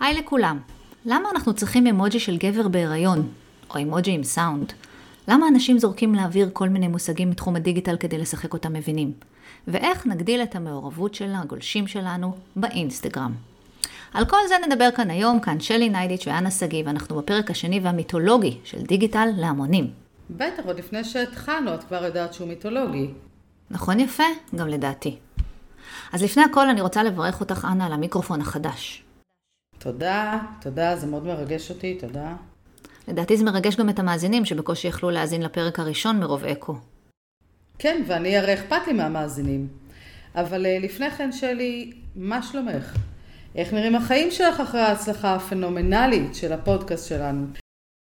[0.00, 0.58] היי לכולם.
[1.04, 3.28] למה אנחנו צריכים אמוג'י של גבר בהיריון?
[3.70, 4.72] או אמוג'י עם סאונד?
[5.28, 9.12] למה אנשים זורקים לאוויר כל מיני מושגים מתחום הדיגיטל כדי לשחק אותם מבינים?
[9.68, 13.34] ואיך נגדיל את המעורבות של הגולשים שלנו באינסטגרם?
[14.14, 18.58] על כל זה נדבר כאן היום, כאן שלי ניידיץ' ואנה שגיא, ואנחנו בפרק השני והמיתולוגי
[18.64, 19.90] של דיגיטל להמונים.
[20.30, 23.10] בטח, עוד לפני שהתחלנו, את כבר יודעת שהוא מיתולוגי.
[23.70, 24.24] נכון יפה?
[24.54, 25.16] גם לדעתי.
[26.12, 29.04] אז לפני הכל אני רוצה לברך אותך, אנה, על המיקרופון החדש.
[29.78, 32.34] תודה, תודה, זה מאוד מרגש אותי, תודה.
[33.08, 36.74] לדעתי זה מרגש גם את המאזינים שבקושי יכלו להאזין לפרק הראשון מרוב אקו.
[37.78, 39.68] כן, ואני הרי אכפת לי מהמאזינים.
[40.34, 42.96] אבל אה, לפני כן, שלי, מה שלומך?
[43.54, 47.46] איך נראים החיים שלך אחרי ההצלחה הפנומנלית של הפודקאסט שלנו?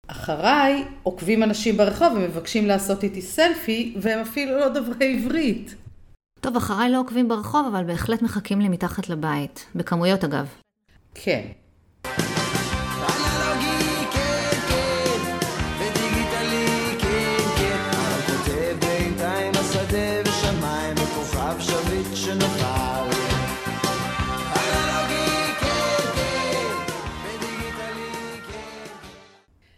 [0.08, 5.76] אחריי עוקבים אנשים ברחוב ומבקשים לעשות איתי סלפי, והם אפילו לא דוברי עברית.
[6.42, 9.66] טוב, אחריי לא עוקבים ברחוב, אבל בהחלט מחכים לי מתחת לבית.
[9.76, 10.65] בכמויות אגב.
[11.16, 11.42] כן.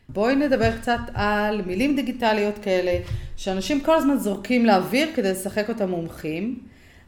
[0.10, 3.00] בואי נדבר קצת על מילים דיגיטליות כאלה,
[3.36, 6.60] שאנשים כל הזמן זורקים לאוויר כדי לשחק אותם מומחים,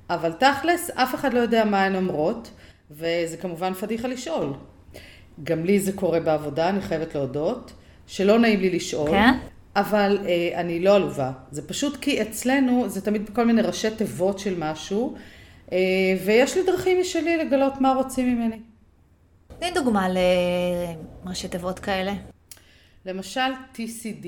[0.09, 2.51] אבל תכלס, אף אחד לא יודע מה הן אומרות,
[2.91, 4.53] וזה כמובן פדיחה לשאול.
[5.43, 7.73] גם לי זה קורה בעבודה, אני חייבת להודות,
[8.07, 9.09] שלא נעים לי לשאול.
[9.09, 9.33] כן?
[9.75, 11.31] אבל אה, אני לא עלובה.
[11.51, 15.15] זה פשוט כי אצלנו זה תמיד בכל מיני ראשי תיבות של משהו,
[15.71, 15.77] אה,
[16.25, 18.59] ויש לי דרכים משלי לגלות מה רוצים ממני.
[19.59, 20.07] תני דוגמה
[21.25, 22.13] לראשי תיבות כאלה.
[23.05, 24.27] למשל TCD,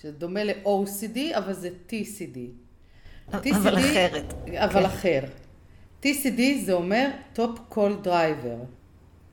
[0.00, 2.38] שזה דומה ל-OCD, אבל זה TCD.
[3.32, 4.34] אבל אחרת.
[4.56, 4.84] אבל כן.
[4.84, 5.20] אחר.
[6.02, 8.64] TCD זה אומר Top Call Driver.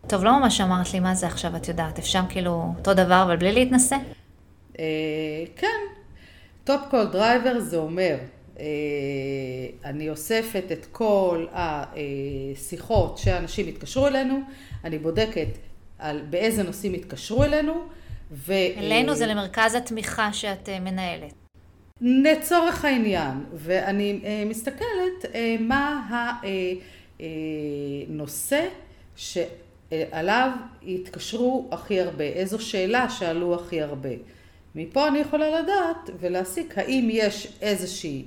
[0.07, 1.99] טוב, לא ממש אמרת לי מה זה עכשיו, את יודעת.
[1.99, 3.97] אפשר כאילו אותו דבר, אבל בלי להתנסה?
[4.79, 4.83] אה,
[5.55, 5.81] כן,
[6.67, 8.17] Top Call Driver זה אומר,
[8.59, 8.65] אה,
[9.85, 14.39] אני אוספת את כל השיחות שאנשים התקשרו אלינו,
[14.83, 15.47] אני בודקת
[15.99, 17.73] על באיזה נושאים התקשרו אלינו,
[18.31, 18.53] ו...
[18.77, 21.44] אלינו זה למרכז התמיכה שאת אה, מנהלת.
[22.01, 26.09] לצורך העניין, ואני אה, מסתכלת אה, מה
[27.19, 28.67] הנושא
[29.15, 30.49] שעליו
[30.87, 34.09] התקשרו הכי הרבה, איזו שאלה שאלו הכי הרבה.
[34.75, 38.23] מפה אני יכולה לדעת ולהסיק האם יש איזושהי,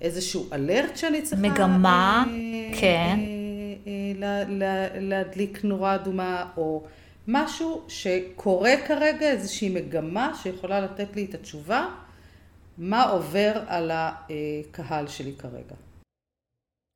[0.00, 1.42] איזשהו אלרט שאני צריכה...
[1.42, 3.18] מגמה, אה, כן.
[3.18, 3.24] אה,
[3.86, 4.12] אה,
[4.48, 6.82] לה- להדליק נורה אדומה, או
[7.28, 11.88] משהו שקורה כרגע, איזושהי מגמה שיכולה לתת לי את התשובה,
[12.78, 15.74] מה עובר על הקהל שלי כרגע.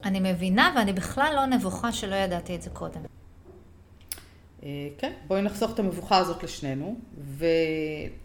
[0.04, 3.00] אני מבינה, ואני בכלל לא נבוכה שלא ידעתי את זה קודם.
[4.62, 7.46] אה, כן, בואי נחסוך את המבוכה הזאת לשנינו, ו...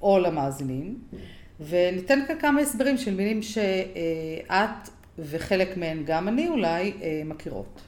[0.01, 1.03] או למאזינים,
[1.59, 4.89] וניתן כאן כמה הסברים של מילים שאת
[5.19, 7.81] וחלק מהן, גם אני אולי, אה, מכירות.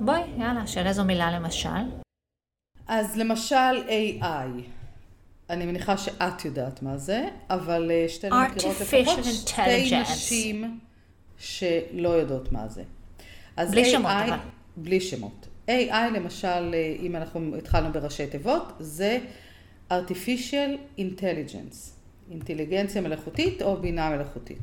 [0.00, 1.68] בואי, יאללה, של איזו מילה למשל?
[2.86, 4.79] אז למשל AI,
[5.50, 10.00] אני מניחה שאת יודעת מה זה, אבל אה, שתינו מכירות לפחות שתי.
[10.00, 10.78] נשים
[11.38, 12.82] שלא יודעות מה זה.
[13.56, 14.36] אז בלי AI, שמות, אבל.
[14.76, 15.48] בלי שמות.
[15.68, 19.18] AI למשל, אה, אם אנחנו התחלנו בראשי תיבות, זה
[19.90, 21.76] artificial intelligence,
[22.30, 24.62] אינטליגנציה מלאכותית או בינה מלאכותית.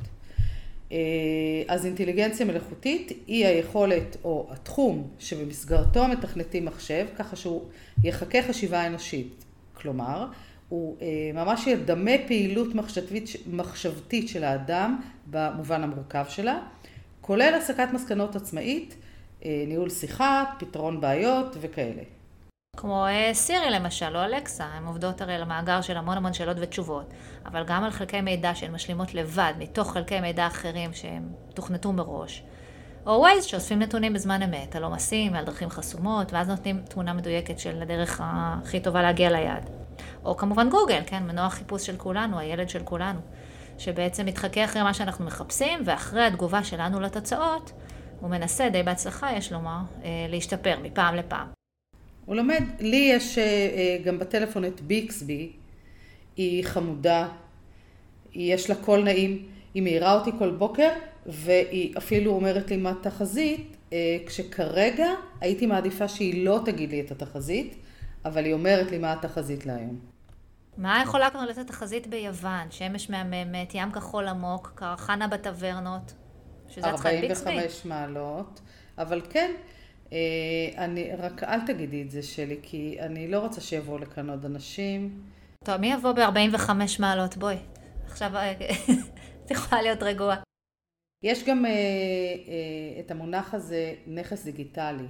[0.91, 0.97] אה,
[1.67, 7.63] אז אינטליגנציה מלאכותית היא היכולת או התחום שבמסגרתו מתכנתים מחשב, ככה שהוא
[8.03, 9.43] יחכה חשיבה אנושית.
[9.73, 10.25] כלומר,
[10.69, 16.59] הוא אה, ממש ידמה פעילות מחשבתית, מחשבתית של האדם במובן המורכב שלה,
[17.21, 18.95] כולל הסקת מסקנות עצמאית,
[19.45, 22.01] אה, ניהול שיחה, פתרון בעיות וכאלה.
[22.77, 26.57] כמו אה, סירי למשל, או אלקסה, הן עובדות הרי על המאגר של המון המון שאלות
[26.59, 27.13] ותשובות,
[27.45, 32.43] אבל גם על חלקי מידע שהן משלימות לבד, מתוך חלקי מידע אחרים שהם תוכנתו מראש.
[33.05, 37.59] או ווייז שאוספים נתונים בזמן אמת, על עומסים ועל דרכים חסומות, ואז נותנים תמונה מדויקת
[37.59, 39.76] של הדרך הכי טובה להגיע ליעד.
[40.27, 43.19] או כמובן גוגל, כן, מנוע החיפוש של כולנו, הילד של כולנו,
[43.77, 47.71] שבעצם מתחכה אחרי מה שאנחנו מחפשים, ואחרי התגובה שלנו לתוצאות,
[48.19, 51.47] הוא מנסה, די בהצלחה יש לומר, אה, להשתפר מפעם לפעם.
[52.25, 55.51] הוא לומד, לי יש אה, אה, גם בטלפון את ביקסבי,
[56.35, 57.27] היא חמודה,
[58.33, 60.89] יש לה קול נעים, היא מעירה אותי כל בוקר,
[61.25, 65.07] והיא אפילו אומרת לי מה התחזית, אה, כשכרגע
[65.41, 67.75] הייתי מעדיפה שהיא לא תגיד לי את התחזית,
[68.25, 70.16] אבל היא אומרת לי מה התחזית להיום.
[70.77, 72.71] מה יכולה כבר לתת תחזית ביוון?
[72.71, 76.13] שמש מהממת, ים כחול עמוק, קרחנה בטברנות,
[76.69, 77.49] שזה את צריכה ביקסבי.
[77.49, 78.61] 45 מעלות,
[78.97, 79.51] אבל כן,
[80.11, 80.17] אה,
[80.77, 85.21] אני, רק אל תגידי את זה, שלי, כי אני לא רוצה שיבואו לכאן עוד אנשים.
[85.63, 87.37] טוב, מי יבוא ב-45 מעלות?
[87.37, 87.57] בואי.
[88.05, 88.51] עכשיו אה,
[89.45, 90.37] את יכולה להיות רגועה.
[91.23, 95.07] יש גם אה, אה, את המונח הזה, נכס דיגיטלי,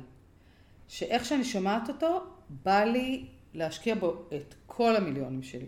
[0.87, 5.65] שאיך שאני שומעת אותו, בא לי להשקיע בו את כל המיליונים שלי.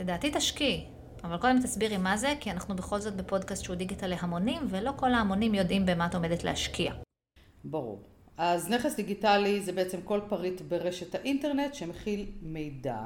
[0.00, 0.84] לדעתי תשקיעי,
[1.24, 5.14] אבל קודם תסבירי מה זה, כי אנחנו בכל זאת בפודקאסט שהוא דיגיטל להמונים, ולא כל
[5.14, 6.92] ההמונים יודעים במה את עומדת להשקיע.
[7.64, 8.02] ברור.
[8.36, 13.00] אז נכס דיגיטלי זה בעצם כל פריט ברשת האינטרנט שמכיל מידע,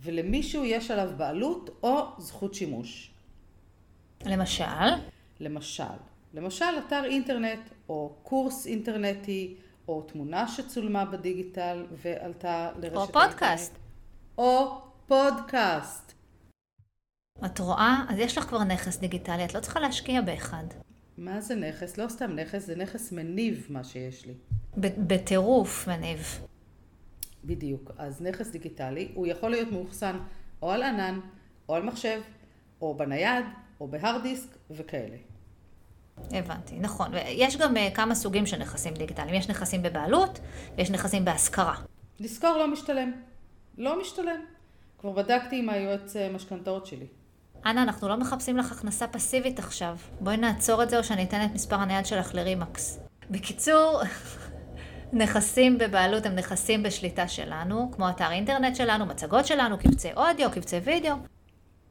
[0.00, 3.10] ולמישהו יש עליו בעלות או זכות שימוש.
[4.26, 4.64] למשל,
[5.40, 5.84] למשל,
[6.34, 9.54] למשל אתר אינטרנט או קורס אינטרנטי
[9.88, 13.00] או תמונה שצולמה בדיגיטל ועלתה לרשת או.
[13.00, 13.16] האינטרנט.
[13.16, 13.81] או פודקאסט.
[17.44, 18.04] את רואה?
[18.08, 20.64] אז יש לך כבר נכס דיגיטלי, את לא צריכה להשקיע באחד.
[21.18, 21.98] מה זה נכס?
[21.98, 24.34] לא סתם נכס, זה נכס מניב מה שיש לי.
[24.76, 26.46] בטירוף, מניב.
[27.44, 27.90] בדיוק.
[27.98, 30.18] אז נכס דיגיטלי, הוא יכול להיות מאוחסן
[30.62, 31.20] או על ענן,
[31.68, 32.20] או על מחשב,
[32.80, 33.44] או בנייד,
[33.80, 35.16] או בהארד דיסק וכאלה.
[36.30, 37.14] הבנתי, נכון.
[37.14, 39.34] ויש גם uh, כמה סוגים של נכסים דיגיטליים.
[39.34, 40.40] יש נכסים בבעלות,
[40.76, 41.74] ויש נכסים בהשכרה.
[42.20, 43.12] לשכור לא משתלם.
[43.78, 44.40] לא משתלם.
[44.98, 47.06] כבר בדקתי עם היועץ אה, משכנתאות שלי.
[47.66, 49.96] אנה, אנחנו לא מחפשים לך הכנסה פסיבית עכשיו.
[50.20, 53.00] בואי נעצור את זה או שאני אתן את מספר הנייד שלך לרימקס.
[53.30, 54.02] בקיצור,
[55.12, 60.76] נכסים בבעלות הם נכסים בשליטה שלנו, כמו אתר אינטרנט שלנו, מצגות שלנו, קבצי אודיו, קבצי
[60.76, 61.14] וידאו,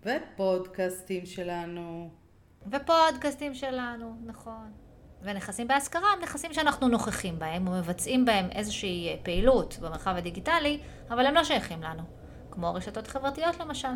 [0.06, 2.10] ופודקאסטים שלנו.
[2.68, 4.72] ופודקאסטים שלנו, נכון.
[5.24, 10.80] ונכסים בהשכרה הם נכסים שאנחנו נוכחים בהם ומבצעים בהם איזושהי אה, פעילות במרחב הדיגיטלי,
[11.10, 12.04] אבל הם לא שייכים לנו.
[12.52, 13.88] כמו רשתות חברתיות למשל.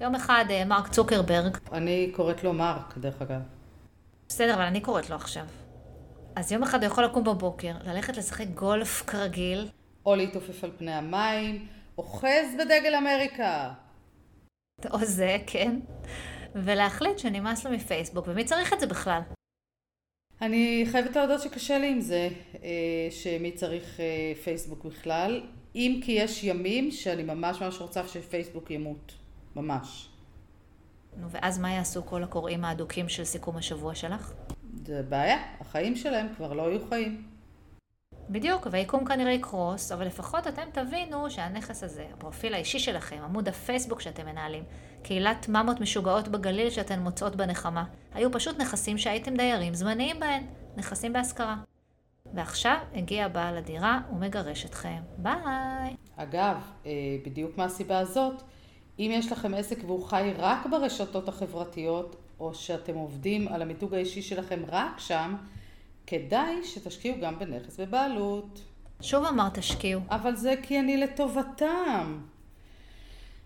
[0.00, 3.40] יום אחד אה, מרק צוקרברג, אני קוראת לו מרק, דרך אגב.
[4.28, 5.44] בסדר, אבל אני קוראת לו עכשיו.
[6.36, 9.68] אז יום אחד הוא יכול לקום בבוקר, ללכת לשחק גולף כרגיל,
[10.06, 11.66] או להתעופף על פני המים,
[11.98, 13.72] אוחז בדגל אמריקה.
[14.90, 15.80] או זה, כן,
[16.54, 19.20] ולהחליט שנמאס לו מפייסבוק, ומי צריך את זה בכלל?
[20.42, 22.28] אני חייבת להודות שקשה לי עם זה,
[22.62, 22.68] אה,
[23.10, 25.42] שמי צריך אה, פייסבוק בכלל,
[25.74, 29.12] אם כי יש ימים שאני ממש ממש רוצה שפייסבוק ימות.
[29.56, 30.08] ממש.
[31.16, 34.32] נו, ואז מה יעשו כל הקוראים האדוקים של סיכום השבוע שלך?
[34.86, 37.35] זה בעיה, החיים שלהם כבר לא יהיו חיים.
[38.30, 44.00] בדיוק, והיקום כנראה יקרוס, אבל לפחות אתם תבינו שהנכס הזה, הפרופיל האישי שלכם, עמוד הפייסבוק
[44.00, 44.64] שאתם מנהלים,
[45.02, 47.84] קהילת ממות משוגעות בגליל שאתן מוצאות בנחמה,
[48.14, 50.42] היו פשוט נכסים שהייתם דיירים זמניים בהן,
[50.76, 51.56] נכסים בהשכרה.
[52.34, 54.98] ועכשיו הגיע בעל הדירה ומגרש אתכם.
[55.18, 55.96] ביי!
[56.16, 56.56] אגב,
[56.86, 56.92] אה,
[57.24, 58.42] בדיוק מהסיבה הזאת,
[58.98, 64.22] אם יש לכם עסק והוא חי רק ברשתות החברתיות, או שאתם עובדים על המיתוג האישי
[64.22, 65.36] שלכם רק שם,
[66.06, 68.60] כדאי שתשקיעו גם בנכס בבעלות.
[69.00, 70.00] שוב אמרת תשקיעו.
[70.10, 72.20] אבל זה כי אני לטובתם.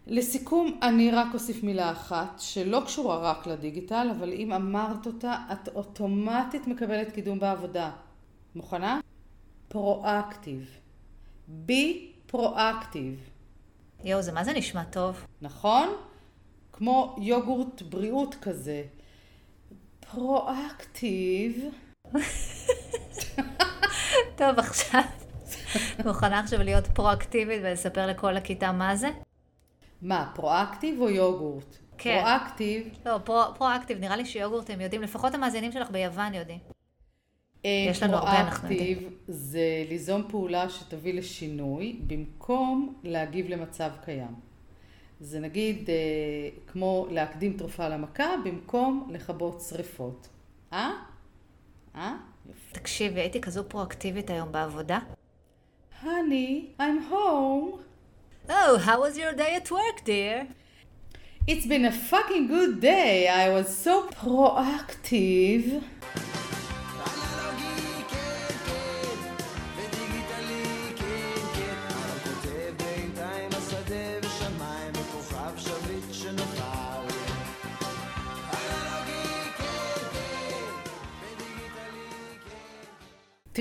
[0.07, 5.69] לסיכום, אני רק אוסיף מילה אחת, שלא קשורה רק לדיגיטל, אבל אם אמרת אותה, את
[5.69, 7.91] אוטומטית מקבלת קידום בעבודה.
[8.55, 9.01] מוכנה?
[9.69, 10.79] פרואקטיב.
[11.49, 13.31] בי פרואקטיב.
[14.05, 15.27] יואו, זה מה זה נשמע טוב?
[15.43, 15.89] נכון?
[16.73, 18.85] כמו יוגורט בריאות כזה.
[20.11, 21.71] פרואקטיב.
[24.39, 25.01] טוב, עכשיו,
[26.07, 29.11] מוכנה עכשיו להיות פרואקטיבית ולספר לכל הכיתה מה זה?
[30.03, 31.77] מה, פרואקטיב או יוגורט?
[31.99, 32.21] כן.
[32.23, 32.89] פרואקטיב.
[33.07, 36.59] לא, פרו, פרואקטיב, נראה לי שיוגורט הם יודעים, לפחות המאזינים שלך ביוון יודעים.
[37.65, 44.35] אה, יש לנו הרבה, אנחנו פרואקטיב זה ליזום פעולה שתביא לשינוי במקום להגיב למצב קיים.
[45.21, 45.95] זה נגיד אה,
[46.67, 50.29] כמו להקדים תרופה למכה במקום לכבות שריפות.
[50.73, 50.91] אה?
[51.96, 52.16] אה?
[52.48, 52.60] יופי.
[52.72, 55.00] תקשיבי, הייתי כזו פרואקטיבית היום בעבודה.
[56.04, 57.80] honey, I'm home.
[58.48, 60.48] Oh, how was your day at work, dear?
[61.48, 63.28] It's been a fucking good day.
[63.28, 65.84] I was so proactive.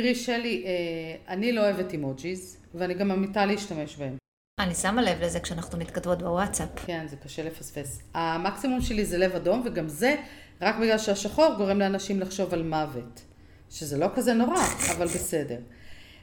[0.01, 4.17] תראי, שלי, אה, אני לא אוהבת אימוג'יז, ואני גם ממעיטה להשתמש בהם.
[4.59, 6.69] אני שמה לב לזה כשאנחנו מתכתבות בוואטסאפ.
[6.85, 8.01] כן, זה קשה לפספס.
[8.13, 10.15] המקסימום שלי זה לב אדום, וגם זה
[10.61, 13.21] רק בגלל שהשחור גורם לאנשים לחשוב על מוות.
[13.69, 14.61] שזה לא כזה נורא,
[14.95, 15.57] אבל בסדר.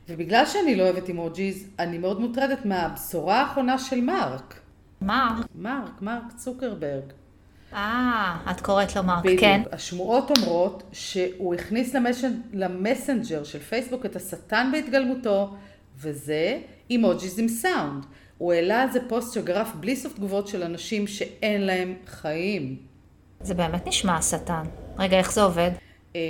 [0.09, 4.61] ובגלל שאני לא אוהבת אימוג'יז, אני מאוד מוטרדת מהבשורה האחרונה של מרק.
[5.00, 5.42] מה?
[5.54, 7.12] מרק, מרק צוקרברג.
[7.76, 9.40] אה, את קוראת לו מרק, בדיוק.
[9.40, 9.62] כן.
[9.73, 12.35] השמועות אומרות שהוא הכניס למסנג'...
[12.52, 15.54] למסנג'ר של פייסבוק את השטן בהתגלמותו,
[15.97, 16.59] וזה
[16.90, 18.06] אימוג'יז עם סאונד.
[18.38, 22.76] הוא העלה על זה פוסט שגרף בלי סוף תגובות של אנשים שאין להם חיים.
[23.40, 24.62] זה באמת נשמע השטן.
[24.99, 25.71] רגע, איך זה עובד?
[26.16, 26.21] אה,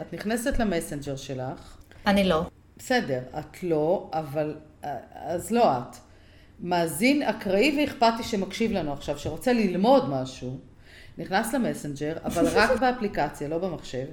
[0.00, 1.76] את נכנסת למסנג'ר שלך,
[2.06, 2.42] אני לא.
[2.78, 6.09] בסדר, את לא, אבל אה, אז לא את.
[6.62, 10.58] מאזין אקראי ואכפתי שמקשיב לנו עכשיו, שרוצה ללמוד משהו,
[11.18, 14.06] נכנס למסנג'ר, אבל רק באפליקציה, לא במחשב,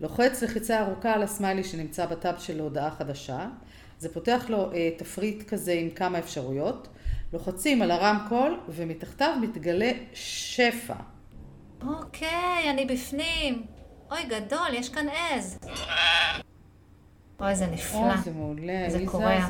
[0.00, 3.48] לוחץ לחיצה ארוכה על הסמיילי שנמצא בטאב של הודעה חדשה,
[3.98, 6.88] זה פותח לו אה, תפריט כזה עם כמה אפשרויות,
[7.32, 10.94] לוחצים על הרמקול ומתחתיו מתגלה שפע.
[11.86, 13.62] אוקיי, אני בפנים.
[14.10, 15.58] אוי, גדול, יש כאן עז.
[17.40, 17.98] אוי, זה נפלא.
[17.98, 19.46] אוי, זה מעולה, זה קורע.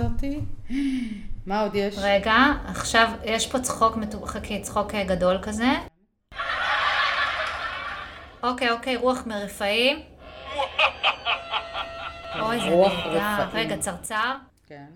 [1.47, 1.95] מה עוד יש?
[1.99, 5.69] רגע, עכשיו יש פה צחוק, חכי, צחוק אה, גדול כזה.
[8.43, 10.03] אוקיי, אוקיי, רוח מרפאים.
[12.41, 13.49] אוי, זה נהדר.
[13.53, 14.35] רגע, צרצר.
[14.67, 14.87] כן,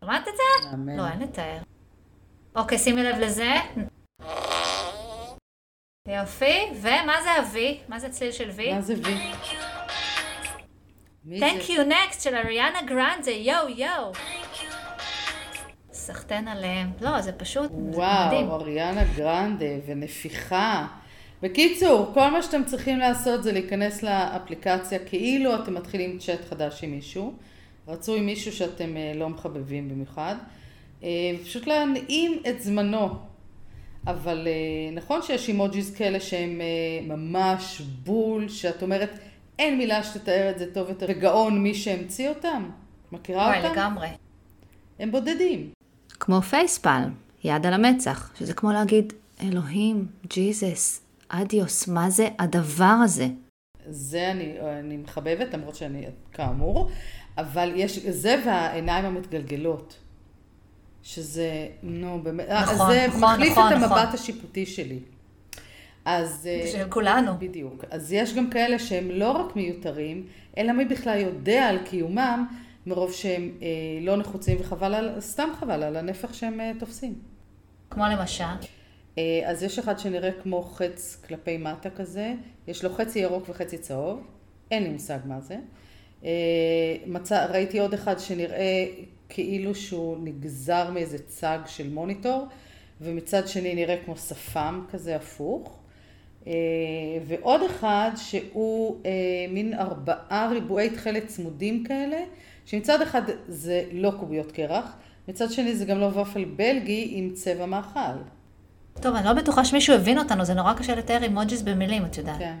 [0.00, 0.70] שמעת את זה?
[0.70, 0.98] מהמם.
[0.98, 1.58] לא, אין לתאר.
[2.56, 3.54] אוקיי, שימי לב לזה.
[6.08, 7.56] יופי, ומה זה ה-V?
[7.88, 8.74] מה זה צליל של V?
[8.74, 8.94] מה זה?
[11.24, 14.12] מי Thank you next של אריאנה גרנדה, יואו יואו.
[16.12, 16.90] סחטיין עליהם.
[17.00, 18.48] לא, זה פשוט זה מדהים.
[18.48, 20.86] וואו, אריאנה גרנדה ונפיחה.
[21.42, 26.90] בקיצור, כל מה שאתם צריכים לעשות זה להיכנס לאפליקציה כאילו אתם מתחילים צ'אט חדש עם
[26.90, 27.34] מישהו.
[27.88, 30.34] רצוי מישהו שאתם אה, לא מחבבים במיוחד.
[31.02, 31.08] אה,
[31.44, 33.08] פשוט להנעים את זמנו.
[34.06, 36.60] אבל אה, נכון שיש אימוג'יז כאלה שהם
[37.02, 39.10] ממש בול, שאת אומרת,
[39.58, 41.06] אין מילה שתתאר את זה טוב יותר.
[41.08, 42.70] וגאון מי שהמציא אותם.
[43.12, 43.72] מכירה וואי, אותם?
[43.72, 44.08] לגמרי.
[44.98, 45.70] הם בודדים.
[46.20, 47.12] כמו פייספלם,
[47.44, 49.12] יד על המצח, שזה כמו להגיד,
[49.42, 53.28] אלוהים, ג'יזוס, אדיוס, מה זה הדבר הזה?
[53.86, 56.90] זה אני, אני מחבבת, למרות שאני כאמור,
[57.38, 59.96] אבל יש, זה והעיניים המתגלגלות.
[61.02, 64.14] שזה, נו, באמת, נכון, זה נכון, מחליף נכון, את המבט נכון.
[64.14, 64.98] השיפוטי שלי.
[66.04, 66.48] אז...
[66.50, 67.32] אה, של כולנו.
[67.38, 67.84] בדיוק.
[67.90, 70.26] אז יש גם כאלה שהם לא רק מיותרים,
[70.58, 72.46] אלא מי בכלל יודע על קיומם,
[72.86, 73.66] מרוב שהם אה,
[74.00, 77.14] לא נחוצים וחבל על, סתם חבל על הנפח שהם אה, תופסים.
[77.90, 78.44] כמו למשל,
[79.18, 82.34] אה, אז יש אחד שנראה כמו חץ כלפי מטה כזה,
[82.66, 84.22] יש לו חצי ירוק וחצי צהוב,
[84.70, 85.56] אין לי מושג מה זה.
[86.24, 86.30] אה,
[87.06, 88.86] מצא, ראיתי עוד אחד שנראה
[89.28, 92.46] כאילו שהוא נגזר מאיזה צג של מוניטור,
[93.00, 95.80] ומצד שני נראה כמו שפם כזה הפוך.
[96.46, 96.52] אה,
[97.26, 99.10] ועוד אחד שהוא אה,
[99.48, 102.20] מין ארבעה ריבועי תכלת צמודים כאלה,
[102.70, 104.96] שמצד אחד זה לא קוביות קרח,
[105.28, 108.16] מצד שני זה גם לא ופל בלגי עם צבע מאכל.
[109.00, 112.38] טוב, אני לא בטוחה שמישהו הבין אותנו, זה נורא קשה לתאר אימוג'יס במילים, את יודעת.
[112.38, 112.54] כן.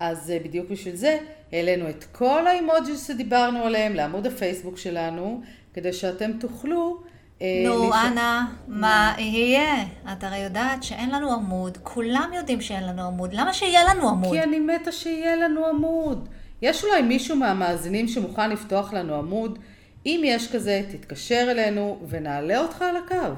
[0.00, 1.18] אז אה, בדיוק בשביל זה
[1.52, 5.40] העלינו את כל האימוג'יס שדיברנו עליהם לעמוד הפייסבוק שלנו,
[5.74, 7.00] כדי שאתם תוכלו...
[7.42, 9.84] אה, נו, אנה, מה יהיה?
[10.12, 14.32] את הרי יודעת שאין לנו עמוד, כולם יודעים שאין לנו עמוד, למה שיהיה לנו עמוד?
[14.32, 16.28] כי אני מתה שיהיה לנו עמוד.
[16.62, 19.58] יש אולי מישהו מהמאזינים שמוכן לפתוח לנו עמוד?
[20.06, 23.34] אם יש כזה, תתקשר אלינו ונעלה אותך על הקו.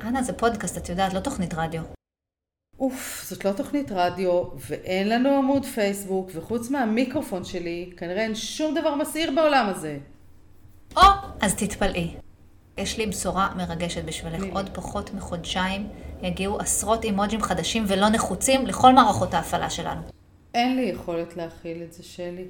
[0.00, 1.82] אנה, זה פודקאסט, את יודעת, לא תוכנית רדיו.
[2.80, 8.74] אוף, זאת לא תוכנית רדיו, ואין לנו עמוד פייסבוק, וחוץ מהמיקרופון שלי, כנראה אין שום
[8.74, 9.98] דבר מסעיר בעולם הזה.
[10.96, 11.02] או,
[11.40, 12.14] אז תתפלאי.
[12.78, 14.36] יש לי בשורה מרגשת בשבילך.
[14.36, 14.52] תני לי.
[14.54, 15.88] עוד פחות מחודשיים
[16.22, 20.17] יגיעו עשרות אימוג'ים חדשים ולא נחוצים לכל מערכות ההפעלה שלנו.
[20.54, 22.44] אין לי יכולת להכיל את זה, שלי.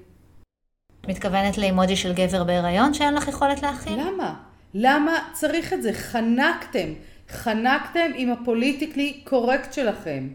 [1.09, 4.01] מתכוונת לאימוג'י של גבר בהיריון שאין לך יכולת להכיל?
[4.01, 4.35] למה?
[4.75, 5.93] למה צריך את זה?
[5.93, 6.89] חנקתם.
[7.29, 10.29] חנקתם עם הפוליטיקלי קורקט שלכם.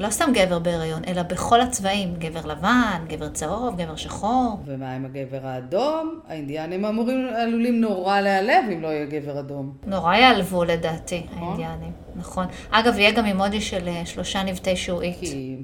[0.00, 2.14] לא סתם גבר בהיריון, אלא בכל הצבעים.
[2.18, 4.60] גבר לבן, גבר צהוב, גבר שחור.
[4.66, 6.20] ומה עם הגבר האדום?
[6.28, 9.72] האינדיאנים אמורים, עלולים נורא להיעלב אם לא יהיה גבר אדום.
[9.86, 11.42] נורא יעלבו לדעתי, נכון.
[11.42, 11.92] האינדיאנים.
[12.16, 12.46] נכון.
[12.70, 15.16] אגב, יהיה גם אימוג'י של אה, שלושה נבטי שועית.
[15.20, 15.56] כי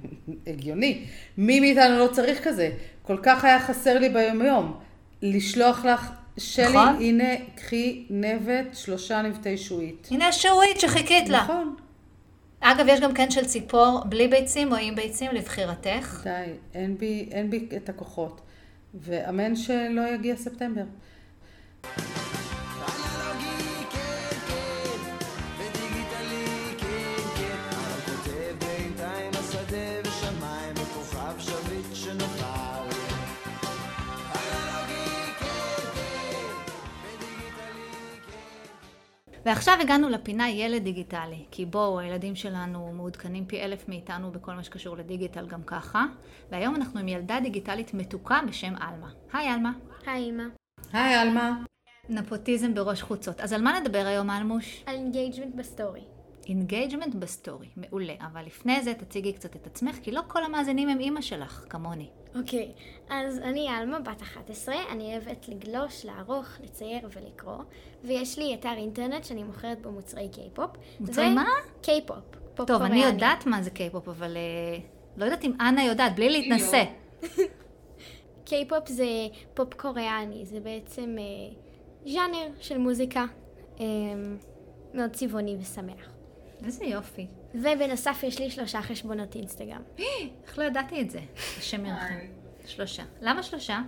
[0.46, 1.04] הגיוני.
[1.38, 2.70] מי מאיתנו לא צריך כזה?
[3.02, 4.74] כל כך היה חסר לי ביומיום.
[5.22, 6.96] לשלוח לך, שלי, נכון.
[7.00, 10.08] הנה, קחי נבט, שלושה נבטי שועית.
[10.10, 11.42] הנה שועית שחיכית לה.
[11.42, 11.76] נכון.
[12.60, 16.20] אגב, יש גם כן של ציפור בלי ביצים או עם ביצים לבחירתך.
[16.24, 18.40] די, אין בי, אין בי את הכוחות.
[18.94, 20.84] ואמן שלא יגיע ספטמבר.
[39.46, 44.64] ועכשיו הגענו לפינה ילד דיגיטלי, כי בואו, הילדים שלנו מעודכנים פי אלף מאיתנו בכל מה
[44.64, 46.04] שקשור לדיגיטל גם ככה,
[46.50, 49.10] והיום אנחנו עם ילדה דיגיטלית מתוקה בשם עלמה.
[49.32, 49.72] היי עלמה.
[50.06, 50.42] היי אמא.
[50.92, 51.56] היי עלמה.
[52.08, 53.40] נפוטיזם בראש חוצות.
[53.40, 54.84] אז על מה נדבר היום, אלמוש?
[54.86, 56.15] על engagement ב story.
[56.46, 58.14] engagement ב story, מעולה.
[58.20, 62.08] אבל לפני זה תציגי קצת את עצמך, כי לא כל המאזינים הם אימא שלך, כמוני.
[62.38, 62.72] אוקיי,
[63.10, 67.58] אז אני עלמה, בת 11, אני אוהבת לגלוש, לערוך, לצייר ולקרוא,
[68.04, 70.70] ויש לי אתר אינטרנט שאני מוכרת בו מוצרי קיי-פופ.
[71.00, 71.44] מוצרי מה?
[71.82, 72.18] קיי-פופ.
[72.54, 73.14] פופ טוב, אני קוריאני.
[73.14, 74.78] יודעת מה זה קיי-פופ, אבל אה,
[75.16, 76.84] לא יודעת אם אנה יודעת, בלי להתנסה.
[78.44, 79.06] קיי-פופ זה
[79.54, 81.54] פופ קוריאני, זה בעצם אה,
[82.12, 83.24] ז'אנר של מוזיקה
[83.80, 83.84] אה,
[84.94, 86.15] מאוד צבעוני ושמח.
[86.66, 87.26] איזה יופי.
[87.54, 89.82] ובנוסף יש לי שלושה חשבונות אינסטגרם.
[90.46, 91.20] איך לא ידעתי את זה?
[91.58, 92.14] השם ירחם.
[92.66, 93.02] שלושה.
[93.20, 93.80] למה שלושה?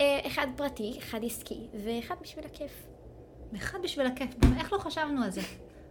[0.00, 2.86] אה, אחד פרטי, אחד עסקי, ואחד בשביל הכיף.
[3.56, 4.30] אחד בשביל הכיף.
[4.58, 5.40] איך לא חשבנו על זה?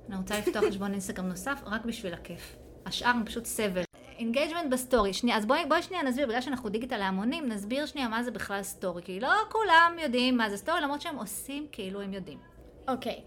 [0.09, 2.55] אני רוצה לפתוח חשבון אינסטגרם נוסף רק בשביל הכיף.
[2.85, 3.81] השאר הם פשוט סבל.
[4.19, 5.13] engagement ב story.
[5.13, 8.63] שנייה, אז בואי, בואי שנייה נסביר, בגלל שאנחנו דיגיטל להמונים, נסביר שנייה מה זה בכלל
[8.63, 9.01] story.
[9.01, 12.39] כי לא כולם יודעים מה זה story, למרות שהם עושים כאילו הם יודעים.
[12.87, 13.21] אוקיי,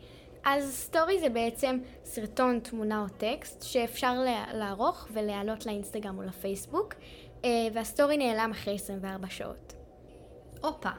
[0.45, 6.95] אז story זה בעצם סרטון, תמונה או טקסט שאפשר לה- לערוך ולהעלות לאינסטגרם או לפייסבוק,
[7.45, 9.73] אה, וה story נעלם אחרי 24 שעות.
[10.63, 10.91] הופה.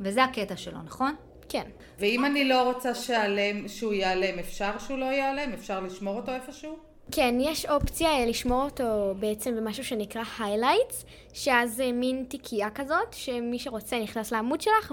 [0.00, 1.14] וזה הקטע שלו, נכון?
[1.48, 5.52] כן, ואם אני לא רוצה שיעלם, שהוא ייעלם, אפשר שהוא לא ייעלם?
[5.52, 6.76] אפשר לשמור אותו איפשהו?
[7.14, 13.12] כן, יש אופציה אה, לשמור אותו בעצם במשהו שנקרא highlights, שאז זה מין תיקייה כזאת,
[13.12, 14.92] שמי שרוצה נכנס לעמוד שלך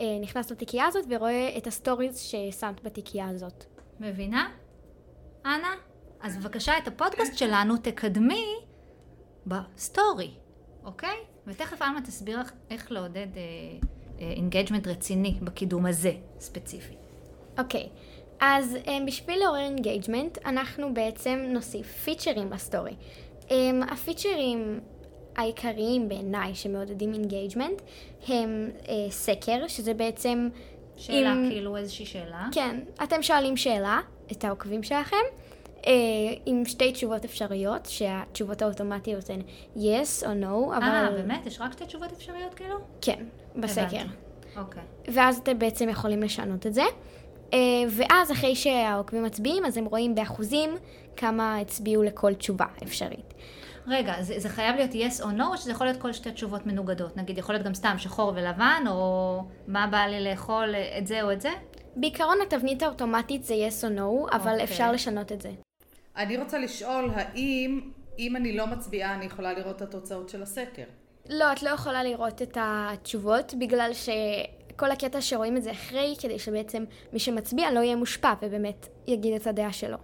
[0.00, 3.64] ונכנס לתיקייה הזאת ורואה את ה stories ששמת בתיקייה הזאת.
[4.00, 4.50] מבינה?
[5.46, 5.74] אנה?
[6.20, 8.46] אז בבקשה את הפודקאסט שלנו תקדמי
[9.46, 10.30] ב story,
[10.84, 11.16] אוקיי?
[11.46, 13.26] ותכף עלמה תסביר לך איך לעודד
[14.18, 16.94] engagement רציני בקידום הזה, ספציפי.
[17.58, 17.88] אוקיי,
[18.40, 22.92] אז um, בשביל לעורר engagement, אנחנו בעצם נוסיף פיצ'רים ל story.
[23.48, 23.52] Um,
[23.90, 24.80] הפיצ'רים
[25.36, 27.82] העיקריים בעיניי שמעודדים engagement
[28.28, 30.48] הם uh, סקר, שזה בעצם...
[30.96, 32.48] שאלה, אם- כאילו איזושהי שאלה.
[32.52, 34.00] כן, אתם שואלים שאלה,
[34.32, 35.16] את העוקבים שלכם,
[35.82, 35.86] uh,
[36.46, 39.40] עם שתי תשובות אפשריות, שהתשובות האוטומטיות הן
[39.76, 40.82] yes או no, אבל...
[40.84, 41.46] אה, באמת?
[41.46, 42.76] יש רק שתי תשובות אפשריות כאילו?
[43.00, 43.24] כן,
[43.56, 44.02] בסקר.
[44.56, 44.82] אוקיי.
[45.08, 46.82] ואז אתם בעצם יכולים לשנות את זה.
[47.52, 47.58] אה,
[47.90, 50.70] ואז אחרי שהעוקבים מצביעים, אז הם רואים באחוזים
[51.16, 53.34] כמה הצביעו לכל תשובה אפשרית.
[53.86, 56.66] רגע, זה, זה חייב להיות yes או no, או שזה יכול להיות כל שתי תשובות
[56.66, 57.16] מנוגדות?
[57.16, 61.32] נגיד, יכול להיות גם סתם שחור ולבן, או מה בא לי לאכול, את זה או
[61.32, 61.50] את זה?
[61.96, 63.88] בעיקרון התבנית האוטומטית זה yes או
[64.28, 64.64] no, אבל אוקיי.
[64.64, 65.50] אפשר לשנות את זה.
[66.16, 70.84] אני רוצה לשאול, האם, אם אני לא מצביעה, אני יכולה לראות את התוצאות של הסקר?
[71.28, 73.90] לא, את לא יכולה לראות את התשובות, בגלל
[74.76, 79.34] שכל הקטע שרואים את זה אחרי, כדי שבעצם מי שמצביע לא יהיה מושפע, ובאמת יגיד
[79.34, 79.96] את הדעה שלו.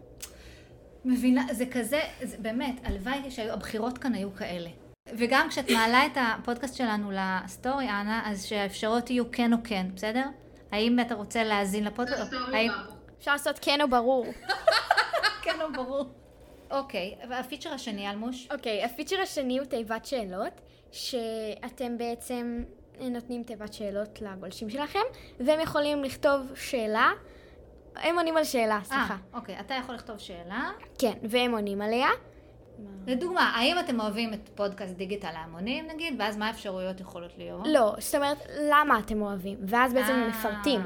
[1.04, 4.70] מבינה, זה כזה, זה באמת, הלוואי שהבחירות כאן היו כאלה.
[5.18, 10.24] וגם כשאת מעלה את הפודקאסט שלנו לסטורי, אנה, אז שהאפשרויות יהיו כן או כן, בסדר?
[10.70, 12.32] האם אתה רוצה להאזין לפודקאסט?
[12.52, 12.70] האם...
[13.18, 14.26] אפשר לעשות כן או ברור.
[15.44, 16.04] כן או ברור.
[16.70, 18.48] אוקיי, והפיצ'ר השני, אלמוש?
[18.50, 20.60] אוקיי, הפיצ'ר השני הוא תיבת שאלות,
[20.92, 22.62] שאתם בעצם
[23.10, 24.98] נותנים תיבת שאלות לגולשים שלכם,
[25.40, 27.10] והם יכולים לכתוב שאלה,
[27.96, 29.14] הם עונים על שאלה, סליחה.
[29.14, 30.70] אה, אוקיי, אתה יכול לכתוב שאלה.
[30.98, 32.08] כן, והם עונים עליה.
[33.06, 37.66] לדוגמה, האם אתם אוהבים את פודקאסט דיגיטל להמונים, נגיד, ואז מה האפשרויות יכולות להיות?
[37.66, 38.38] לא, זאת אומרת,
[38.70, 39.58] למה אתם אוהבים?
[39.62, 40.28] ואז בעצם הם אה.
[40.28, 40.80] מפרטים.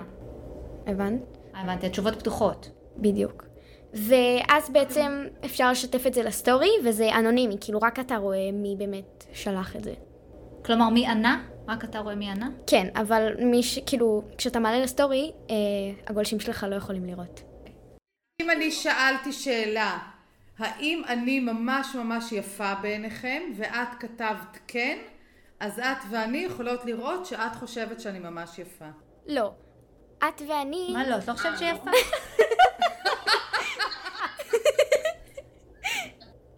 [0.86, 1.20] הבנת?
[1.54, 2.70] אה, הבנתי, התשובות פתוחות.
[2.96, 3.44] בדיוק.
[3.92, 9.24] ואז בעצם אפשר לשתף את זה לסטורי, וזה אנונימי, כאילו רק אתה רואה מי באמת
[9.32, 9.94] שלח את זה.
[10.64, 11.44] כלומר, מי ענה?
[11.68, 12.48] רק אתה רואה מי ענה?
[12.66, 13.78] כן, אבל מי ש...
[13.86, 15.54] כאילו, כשאתה מעלה לסטורי, אה,
[16.06, 17.42] הגולשים שלך לא יכולים לראות.
[18.42, 19.98] אם אני שאלתי שאלה,
[20.58, 24.98] האם אני ממש ממש יפה בעיניכם, ואת כתבת כן,
[25.60, 28.88] אז את ואני יכולות לראות שאת חושבת שאני ממש יפה.
[29.26, 29.52] לא.
[30.18, 30.88] את ואני...
[30.92, 31.90] מה לא, את לא חושבת שיפה?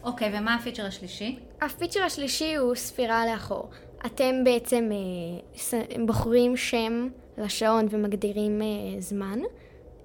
[0.03, 1.38] אוקיי, ומה הפיצ'ר השלישי?
[1.61, 3.71] הפיצ'ר השלישי הוא ספירה לאחור.
[4.07, 7.09] אתם בעצם אה, בוחרים שם
[7.39, 9.39] לשעון ומגדירים אה, זמן,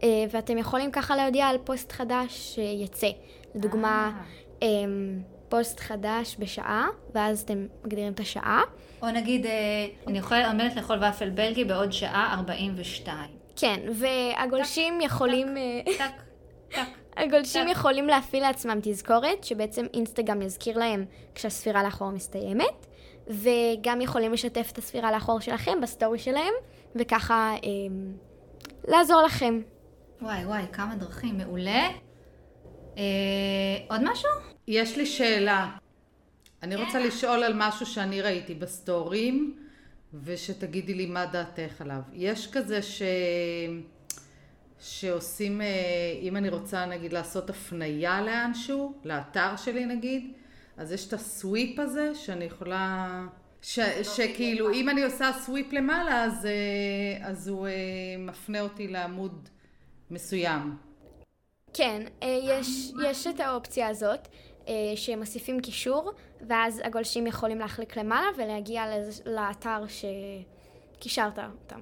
[0.04, 3.10] אה, ואתם יכולים ככה להודיע על פוסט חדש שיצא.
[3.56, 4.22] לדוגמה,
[4.64, 4.68] אה,
[5.50, 8.62] פוסט חדש בשעה, ואז אתם מגדירים את השעה.
[9.02, 9.46] או נגיד,
[10.08, 13.18] אני יכולה עומדת לאכול ופל בלגי בעוד שעה 42.
[13.56, 15.58] כן, והגולשים יכולים...
[15.58, 16.22] אה, טק,
[16.70, 16.82] טק.
[17.18, 17.72] הגולשים טק.
[17.72, 22.88] יכולים להפעיל לעצמם תזכורת, שבעצם אינסטגרם יזכיר להם כשהספירה לאחור מסתיימת,
[23.28, 26.54] וגם יכולים לשתף את הספירה לאחור שלכם ב story שלהם,
[26.96, 27.70] וככה אה,
[28.88, 29.62] לעזור לכם.
[30.22, 31.90] וואי וואי, כמה דרכים, מעולה.
[32.98, 33.04] אה,
[33.90, 34.30] עוד משהו?
[34.68, 35.72] יש לי שאלה.
[36.64, 39.58] אני רוצה לשאול על משהו שאני ראיתי ב stories,
[40.24, 42.02] ושתגידי לי מה דעתך עליו.
[42.14, 43.02] יש כזה ש...
[44.80, 45.68] שעושים, אה,
[46.22, 50.34] אם אני רוצה נגיד לעשות הפנייה לאנשהו, לאתר שלי נגיד,
[50.78, 53.26] אז יש את הסוויפ הזה שאני יכולה...
[53.62, 53.80] ש,
[54.16, 57.72] שכאילו אם אני עושה סוויפ למעלה אז, אה, אז הוא אה,
[58.20, 59.50] מפנה אותי לעמוד
[60.12, 60.78] מסוים.
[61.74, 64.28] כן, אה, יש, יש את האופציה הזאת,
[64.96, 66.12] שמוסיפים קישור,
[66.48, 68.84] ואז הגולשים יכולים להחליק למעלה ולהגיע
[69.26, 71.82] לאתר שקישרת אותם.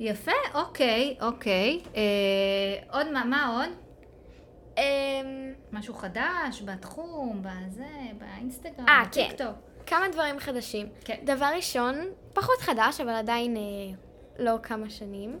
[0.00, 1.80] יפה, אוקיי, אוקיי.
[1.96, 2.02] אה,
[2.92, 3.87] עוד מה, מה עוד?
[4.78, 7.84] אמ, משהו חדש בתחום, בזה,
[8.18, 9.24] באינסטגרם, אה, כן.
[9.24, 9.56] בטיקטוק.
[9.86, 10.88] כמה דברים חדשים.
[11.04, 11.16] כן.
[11.24, 11.94] דבר ראשון,
[12.32, 13.62] פחות חדש, אבל עדיין אה,
[14.38, 15.38] לא כמה שנים.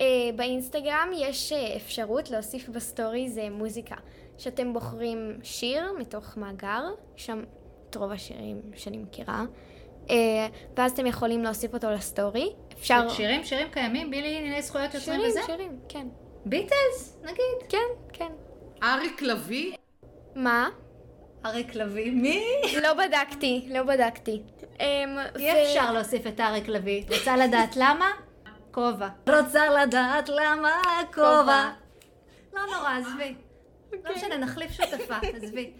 [0.00, 3.96] אה, באינסטגרם יש אה, אפשרות להוסיף ב stories אה, מוזיקה.
[4.38, 6.82] שאתם בוחרים שיר מתוך מאגר,
[7.16, 7.42] שם
[7.90, 9.44] את רוב השירים שאני מכירה,
[10.10, 10.16] אה,
[10.76, 12.52] ואז אתם יכולים להוסיף אותו ל story.
[12.72, 13.08] אפשר...
[13.08, 15.40] שירים, שירים קיימים, בלי ענייני זכויות יוצרים שירים, וזה?
[15.46, 16.08] שירים, כן.
[16.46, 17.68] ביטלס, נגיד.
[17.68, 17.78] כן,
[18.12, 18.32] כן.
[18.82, 19.76] אריק לביא?
[20.34, 20.68] מה?
[21.46, 22.44] אריק לביא, מי?
[22.82, 24.42] לא בדקתי, לא בדקתי.
[24.80, 27.04] אמ, אי אפשר להוסיף את אריק לביא.
[27.08, 28.10] רוצה לדעת למה?
[28.70, 29.08] כובע.
[29.28, 30.82] רוצה לדעת למה
[31.14, 31.70] כובע.
[32.52, 33.34] לא נורא, עזבי.
[34.04, 35.72] לא משנה, נחליף שותפה, עזבי.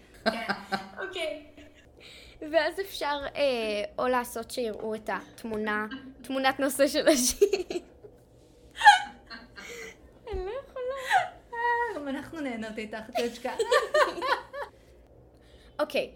[0.99, 1.43] אוקיי.
[2.51, 3.41] ואז אפשר אה,
[3.99, 5.87] או לעשות שיראו את התמונה,
[6.21, 7.47] תמונת נושא של השיר.
[12.05, 12.11] לא.
[12.11, 13.53] גם אנחנו נהנות איתך, טצ'קה.
[15.79, 16.11] אוקיי,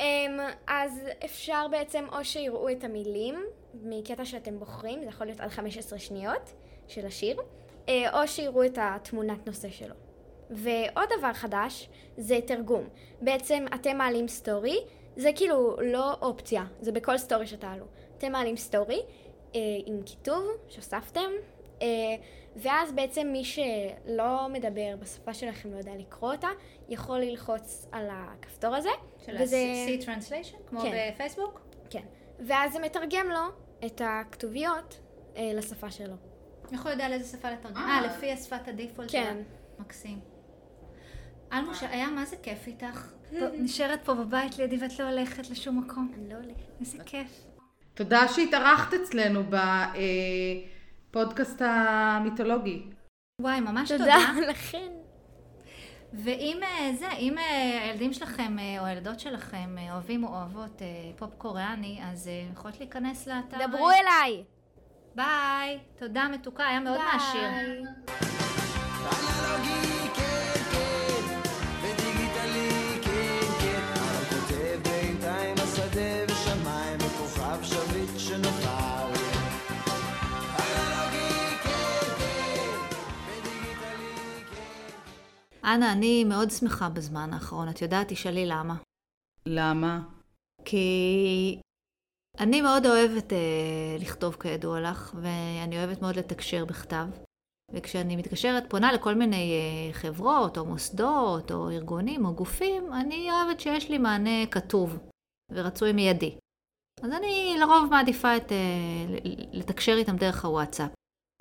[0.00, 3.34] אמ, אז אפשר בעצם או שיראו את המילים
[3.74, 6.52] מקטע שאתם בוחרים, זה יכול להיות עד 15 שניות
[6.88, 7.40] של השיר,
[7.88, 9.94] אה, או שיראו את התמונת נושא שלו.
[10.50, 12.88] ועוד דבר חדש זה תרגום.
[13.20, 14.78] בעצם אתם מעלים סטורי,
[15.16, 17.84] זה כאילו לא אופציה, זה בכל story שתעלו.
[18.18, 19.00] אתם מעלים story
[19.54, 21.30] אה, עם כיתוב שהוספתם,
[22.56, 26.48] ואז בעצם מי שלא מדבר בשפה שלכם, לא יודע לקרוא אותה,
[26.88, 28.88] יכול ללחוץ על הכפתור הזה.
[29.26, 31.10] של וזה- ה-C Translation, כמו כן.
[31.14, 31.60] בפייסבוק?
[31.90, 32.02] כן.
[32.46, 33.40] ואז זה מתרגם לו
[33.86, 35.00] את הכתוביות
[35.36, 36.14] אה, לשפה שלו.
[36.72, 37.76] איך הוא יודע לאיזה שפה לתרגם?
[37.90, 39.22] אה, לפי השפת ה default שלה.
[39.24, 39.36] כן.
[39.78, 40.20] מקסים.
[41.52, 43.12] אלמוש, היה מה זה כיף איתך.
[43.30, 46.12] פה- נשארת פה בבית לידי ואת לא הולכת לשום מקום.
[46.18, 46.80] אני לא הולכת.
[46.80, 47.44] איזה כיף.
[47.94, 49.42] תודה שהתארחת אצלנו
[51.10, 52.82] בפודקאסט המיתולוגי.
[53.42, 54.04] וואי, ממש תודה.
[54.04, 54.92] תודה לכן.
[56.12, 60.82] ואם אה, זה, אם אה, הילדים שלכם אה, או הילדות שלכם אוהבים או אוהבות
[61.16, 63.66] פופ קוריאני, אז יכולות להיכנס לאתר.
[63.66, 64.44] דברו אליי.
[65.14, 65.78] ביי.
[65.98, 67.82] תודה מתוקה, היה מאוד מעשיר.
[69.00, 69.95] ביי.
[85.66, 87.68] אנה, אני מאוד שמחה בזמן האחרון.
[87.68, 88.76] את יודעת, תשאלי למה.
[89.46, 90.00] למה?
[90.64, 91.60] כי
[92.38, 97.06] אני מאוד אוהבת אה, לכתוב כידוע לך, ואני אוהבת מאוד לתקשר בכתב.
[97.72, 103.60] וכשאני מתקשרת, פונה לכל מיני אה, חברות, או מוסדות, או ארגונים, או גופים, אני אוהבת
[103.60, 104.98] שיש לי מענה כתוב
[105.52, 106.38] ורצוי מיידי.
[107.02, 109.18] אז אני לרוב מעדיפה את, אה,
[109.52, 110.90] לתקשר איתם דרך הוואטסאפ.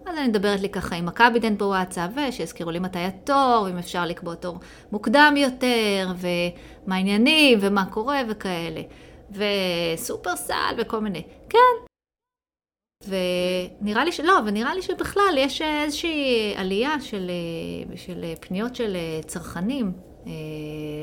[0.06, 4.36] אז אני מדברת לי ככה עם הקבידנט בוואטסאפ, ושיזכירו לי מתי התור, ואם אפשר לקבוע
[4.36, 4.60] תור
[4.92, 8.82] מוקדם יותר, ומה העניינים, ומה קורה, וכאלה.
[9.32, 11.24] וסופרסל וכל מיני.
[11.50, 11.86] כן.
[13.08, 14.20] ונראה לי ש...
[14.20, 17.32] לא, ונראה לי שבכלל יש איזושהי עלייה של,
[17.96, 19.92] של פניות של צרכנים
[20.28, 20.32] אה,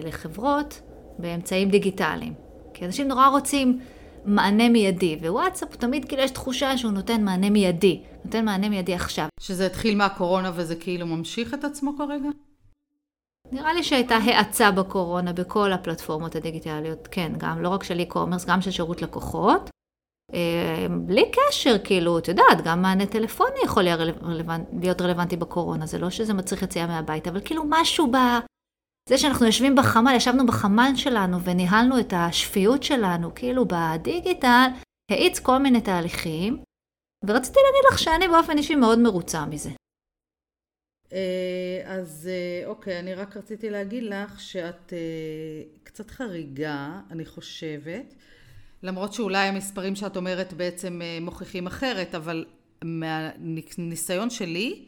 [0.05, 0.81] לחברות
[1.19, 2.35] באמצעים דיגיטליים.
[2.75, 3.81] כי אנשים נורא רוצים
[4.25, 9.27] מענה מיידי, ווואטסאפ תמיד כאילו יש תחושה שהוא נותן מענה מיידי, נותן מענה מיידי עכשיו.
[9.41, 12.29] שזה התחיל מהקורונה וזה כאילו ממשיך את עצמו כרגע?
[13.53, 18.61] נראה לי שהייתה האצה בקורונה בכל הפלטפורמות הדיגיטליות, כן, גם לא רק של e-commerce, גם
[18.61, 19.71] של שירות לקוחות.
[20.35, 23.83] אה, בלי קשר, כאילו, את יודעת, גם מענה טלפוני יכול
[24.73, 28.17] להיות רלוונטי בקורונה, זה לא שזה מצריך יציאה מהבית, אבל כאילו משהו ב...
[29.09, 34.69] זה שאנחנו יושבים בחמ"ל, ישבנו בחמ"ל שלנו וניהלנו את השפיות שלנו, כאילו בדיגיטל,
[35.11, 36.63] האיץ כל מיני תהליכים,
[37.27, 39.71] ורציתי להגיד לך שאני באופן אישי מאוד מרוצה מזה.
[41.13, 44.99] אה, אז אה, אוקיי, אני רק רציתי להגיד לך שאת אה,
[45.83, 48.15] קצת חריגה, אני חושבת,
[48.83, 52.45] למרות שאולי המספרים שאת אומרת בעצם מוכיחים אחרת, אבל
[52.85, 54.87] מהניסיון שלי,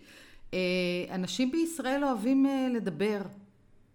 [1.10, 3.20] אנשים בישראל אוהבים לדבר.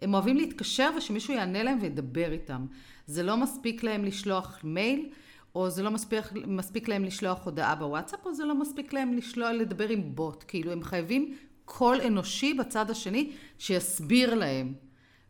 [0.02, 2.66] הם אוהבים להתקשר ושמישהו יענה להם וידבר איתם.
[3.06, 5.10] זה לא מספיק להם לשלוח מייל,
[5.56, 9.50] או זה לא מספיק, מספיק להם לשלוח הודעה בוואטסאפ, או זה לא מספיק להם לשלוח,
[9.50, 10.44] לדבר עם בוט.
[10.48, 11.36] כאילו, הם חייבים
[11.66, 14.74] קול אנושי בצד השני שיסביר להם.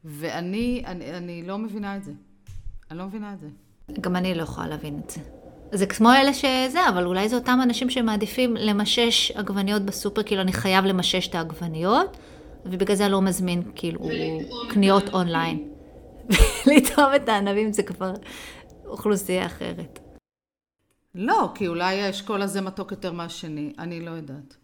[0.04, 2.12] ואני אני, אני לא מבינה את זה.
[2.92, 3.48] אני לא מבינה את זה.
[4.02, 5.22] גם אני לא יכולה להבין את זה.
[5.72, 10.54] זה כמו אלה שזה, אבל אולי זה אותם אנשים שמעדיפים למשש עגבניות בסופר, כאילו אני
[10.54, 12.18] חייב למשש את העגבניות,
[12.65, 14.00] ובגלל זה אני לא מזמין כאילו
[14.69, 15.69] קניות אונליין.
[16.76, 18.13] לטעום את הענבים זה כבר
[18.86, 20.00] אוכלוסייה אחרת.
[21.15, 24.58] לא, כי אולי האשכול הזה מתוק יותר מהשני, אני לא יודעת.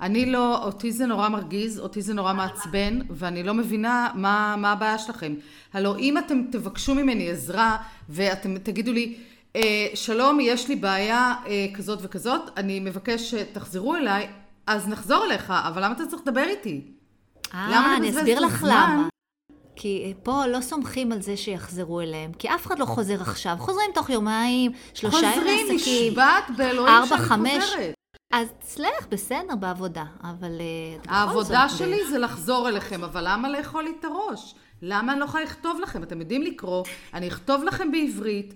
[0.00, 4.72] אני לא, אותי זה נורא מרגיז, אותי זה נורא מעצבן, ואני לא מבינה מה, מה
[4.72, 5.34] הבעיה שלכם.
[5.72, 7.76] הלו, אם אתם תבקשו ממני עזרה,
[8.08, 9.18] ואתם תגידו לי,
[9.56, 14.28] אה, שלום, יש לי בעיה אה, כזאת וכזאת, אני מבקש שתחזרו אליי,
[14.66, 16.91] אז נחזור אליך, אבל למה אתה צריך לדבר איתי?
[17.54, 19.08] אה, אני אסביר לך למה.
[19.76, 23.90] כי פה לא סומכים על זה שיחזרו אליהם, כי אף אחד לא חוזר עכשיו, חוזרים
[23.94, 27.64] תוך יומיים, שלושה ימי עסקים, חוזרים, נשבעת באלוהים שאני חמש.
[27.64, 27.94] חוזרת.
[28.32, 33.84] אז אצלך בסדר בעבודה, אבל אה, העבודה זאת, שלי זה לחזור אליכם, אבל למה לאכול
[33.84, 34.54] לי את הראש?
[34.82, 36.02] למה אני לא יכולה לכתוב לכם?
[36.02, 36.84] אתם יודעים לקרוא,
[37.14, 38.54] אני אכתוב לכם בעברית.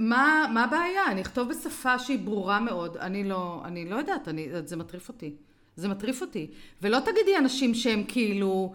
[0.00, 1.06] מה הבעיה?
[1.10, 2.96] אני אכתוב בשפה שהיא ברורה מאוד.
[2.96, 5.36] אני לא, אני לא יודעת, אני, זה מטריף אותי.
[5.80, 6.50] זה מטריף אותי.
[6.82, 8.72] ולא תגידי אנשים שהם כאילו,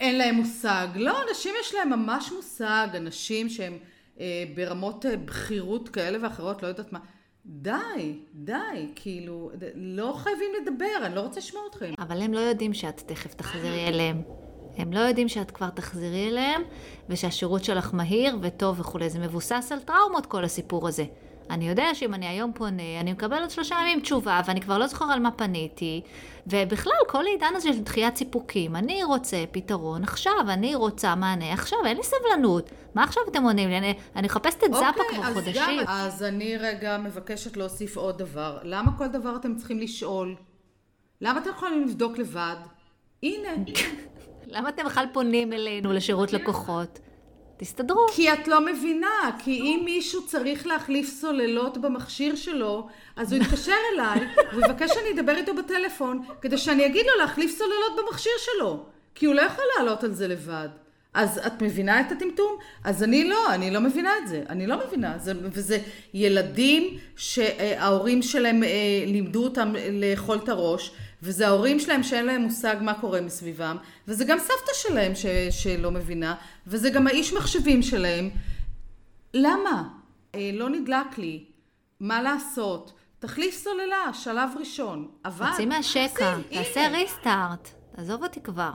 [0.00, 0.88] אין להם מושג.
[0.94, 3.78] לא, אנשים יש להם ממש מושג, אנשים שהם
[4.20, 6.98] אה, ברמות אה, בכירות כאלה ואחרות, לא יודעת מה.
[7.46, 8.52] די, די,
[8.94, 11.92] כאילו, לא חייבים לדבר, אני לא רוצה לשמוע אתכם.
[11.98, 14.22] אבל הם לא יודעים שאת תכף תחזרי אליהם.
[14.76, 16.62] הם לא יודעים שאת כבר תחזרי אליהם,
[17.08, 19.10] ושהשירות שלך מהיר וטוב וכולי.
[19.10, 21.04] זה מבוסס על טראומות, כל הסיפור הזה.
[21.50, 24.86] אני יודע שאם אני היום פונה, אני מקבל עוד שלושה ימים תשובה, ואני כבר לא
[24.86, 26.02] זוכר על מה פניתי.
[26.46, 31.78] ובכלל, כל העידן הזה של דחיית סיפוקים, אני רוצה פתרון עכשיו, אני רוצה מענה עכשיו,
[31.86, 32.70] אין לי סבלנות.
[32.94, 33.78] מה עכשיו אתם עונים לי?
[33.78, 35.80] אני, אני מחפשת את זאפה כבר אז חודשים.
[35.80, 38.58] גם, אז אני רגע מבקשת להוסיף עוד דבר.
[38.62, 40.34] למה כל דבר אתם צריכים לשאול?
[41.20, 42.56] למה אתם יכולים לבדוק לבד?
[43.22, 43.48] הנה.
[44.54, 46.98] למה אתם בכלל פונים אלינו לשירות לקוחות?
[47.56, 48.06] תסתדרו.
[48.14, 53.72] כי את לא מבינה, כי אם מישהו צריך להחליף סוללות במכשיר שלו, אז הוא יתקשר
[53.94, 54.20] אליי,
[54.52, 58.84] הוא יבקש שאני אדבר איתו בטלפון, כדי שאני אגיד לו להחליף סוללות במכשיר שלו.
[59.14, 60.68] כי הוא לא יכול לעלות על זה לבד.
[61.16, 62.56] אז את מבינה את הטמטום?
[62.84, 64.42] אז אני לא, אני לא מבינה את זה.
[64.48, 65.18] אני לא מבינה.
[65.18, 65.78] זה, וזה
[66.14, 68.68] ילדים שההורים שלהם אה,
[69.06, 70.90] לימדו אותם לאכול את הראש,
[71.22, 73.76] וזה ההורים שלהם שאין להם מושג מה קורה מסביבם,
[74.08, 76.34] וזה גם סבתא שלהם ש, שלא מבינה,
[76.66, 78.30] וזה גם האיש מחשבים שלהם.
[79.34, 79.88] למה?
[80.34, 81.44] אה, לא נדלק לי.
[82.00, 82.92] מה לעשות?
[83.18, 85.08] תחליף סוללה, שלב ראשון.
[85.24, 85.52] אבל...
[85.52, 86.88] תצאי מהשקע, תעשי, תעשה.
[86.88, 87.68] ריסטארט.
[87.96, 88.72] עזוב אותי כבר.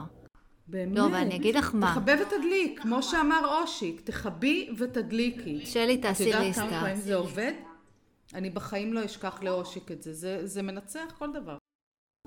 [0.68, 0.96] באמת.
[0.96, 1.90] לא, ואני אגיד לך מה.
[1.94, 5.66] תכבה ותדליק, כמו שאמר אושיק, תכבי ותדליקי.
[5.66, 6.70] שלי, את תעשי יודעת כמה.
[6.70, 7.52] פעמים זה עובד?
[8.34, 10.12] אני בחיים לא אשכח לאושיק את זה.
[10.12, 11.56] זה, זה מנצח כל דבר.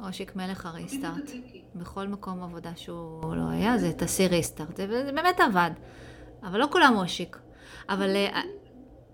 [0.07, 1.31] אושיק מלך הריסטארט.
[1.75, 4.77] בכל מקום עבודה שהוא לא היה, זה תעשי ריסטארט.
[4.77, 5.71] זה זה באמת עבד.
[6.43, 7.37] אבל לא כולם אושיק.
[7.89, 8.41] אבל אה,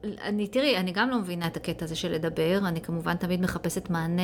[0.03, 2.59] אני, תראי, אני גם לא מבינה את הקטע הזה של לדבר.
[2.67, 4.21] אני כמובן תמיד מחפשת מענה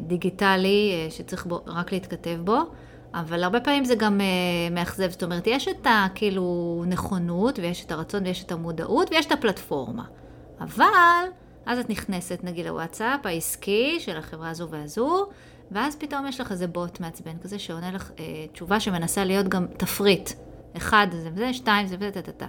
[0.00, 2.58] דיגיטלי אה, שצריך בו, רק להתכתב בו.
[3.14, 7.92] אבל הרבה פעמים זה גם uh, מאכזב, זאת אומרת, יש את הכאילו נכונות, ויש את
[7.92, 10.04] הרצון, ויש את המודעות, ויש את הפלטפורמה.
[10.60, 11.24] אבל,
[11.66, 15.26] אז את נכנסת נגיד לוואטסאפ העסקי של החברה הזו והזו,
[15.70, 19.66] ואז פתאום יש לך איזה בוט מעצבן כזה שעונה לך אה, תשובה שמנסה להיות גם
[19.76, 20.30] תפריט.
[20.76, 22.46] אחד זה וזה, שתיים זה וזה, טה-טה-טה.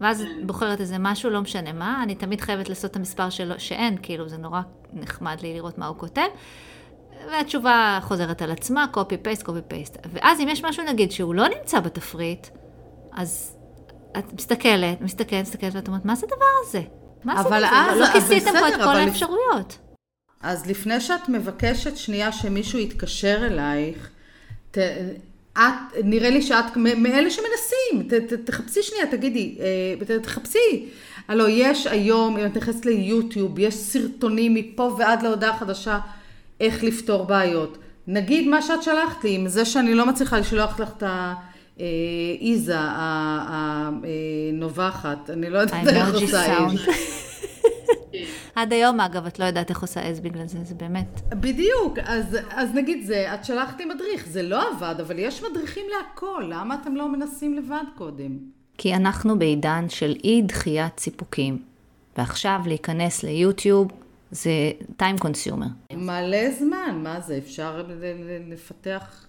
[0.00, 3.60] ואז את בוחרת איזה משהו, לא משנה מה, אני תמיד חייבת לעשות את המספר שלו,
[3.60, 4.60] שאין, כאילו זה נורא
[4.92, 6.26] נחמד לי לראות מה הוא כותב.
[7.30, 9.96] והתשובה חוזרת על עצמה, קופי פייסט, קופי פייסט.
[10.12, 12.46] ואז אם יש משהו נגיד שהוא לא נמצא בתפריט,
[13.12, 13.56] אז
[14.18, 16.82] את מסתכלת, מסתכלת, מסתכלת, ואת אומרת, מה זה הדבר הזה?
[17.24, 17.66] מה אבל זה?
[17.70, 19.78] אז- לא כיסיתם פה את כל אבל- האפשרויות.
[20.42, 24.10] אז לפני שאת מבקשת שנייה שמישהו יתקשר אלייך,
[24.70, 24.78] ת,
[25.58, 25.62] את,
[26.04, 30.88] נראה לי שאת מאלה שמנסים, ת, ת, תחפשי שנייה, תגידי, אה, ת, תחפשי.
[31.28, 35.98] הלו, יש היום, אם את נכנסת ליוטיוב, יש סרטונים מפה ועד להודעה חדשה
[36.60, 37.78] איך לפתור בעיות.
[38.06, 41.02] נגיד מה שאת שלחת לי, עם זה שאני לא מצליחה לשלוח לך את
[41.78, 42.76] האיזה
[44.56, 46.66] הנובחת, אני לא יודעת איך עושה.
[46.66, 46.88] אש.
[48.54, 51.20] עד היום, אגב, את לא יודעת איך עושה עז בגלל זה, זה באמת.
[51.30, 55.84] בדיוק, אז, אז נגיד זה, את שלחת לי מדריך, זה לא עבד, אבל יש מדריכים
[55.98, 58.38] להכל, למה אתם לא מנסים לבד קודם?
[58.78, 61.58] כי אנחנו בעידן של אי דחיית סיפוקים,
[62.18, 63.88] ועכשיו להיכנס ליוטיוב
[64.30, 64.50] זה
[64.98, 65.94] time consumer.
[65.96, 67.82] מלא זמן, מה זה, אפשר
[68.48, 69.26] לפתח